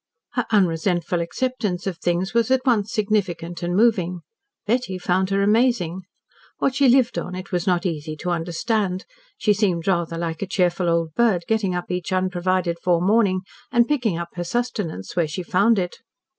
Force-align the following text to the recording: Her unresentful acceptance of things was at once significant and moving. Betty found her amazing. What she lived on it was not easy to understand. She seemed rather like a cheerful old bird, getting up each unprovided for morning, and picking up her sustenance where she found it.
Her 0.33 0.47
unresentful 0.49 1.21
acceptance 1.21 1.85
of 1.85 1.99
things 1.99 2.33
was 2.33 2.49
at 2.49 2.65
once 2.65 2.91
significant 2.91 3.61
and 3.61 3.75
moving. 3.75 4.21
Betty 4.65 4.97
found 4.97 5.29
her 5.29 5.43
amazing. 5.43 6.01
What 6.57 6.73
she 6.73 6.89
lived 6.89 7.19
on 7.19 7.35
it 7.35 7.51
was 7.51 7.67
not 7.67 7.85
easy 7.85 8.15
to 8.15 8.31
understand. 8.31 9.05
She 9.37 9.53
seemed 9.53 9.87
rather 9.87 10.17
like 10.17 10.41
a 10.41 10.47
cheerful 10.47 10.89
old 10.89 11.13
bird, 11.13 11.43
getting 11.47 11.75
up 11.75 11.91
each 11.91 12.11
unprovided 12.11 12.79
for 12.83 12.99
morning, 12.99 13.41
and 13.71 13.87
picking 13.87 14.17
up 14.17 14.29
her 14.33 14.43
sustenance 14.43 15.15
where 15.15 15.27
she 15.27 15.43
found 15.43 15.77
it. 15.77 15.99